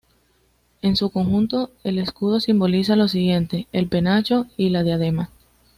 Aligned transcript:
En 0.81 0.95
su 0.95 1.11
conjunto 1.11 1.69
el 1.83 1.99
escudo 1.99 2.39
simboliza 2.39 2.95
lo 2.95 3.07
siguiente: 3.07 3.67
el 3.71 3.87
penacho 3.87 4.47
y 4.57 4.69
la 4.69 4.81
diadema. 4.81 5.29